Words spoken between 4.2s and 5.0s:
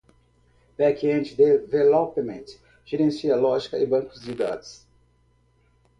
dados.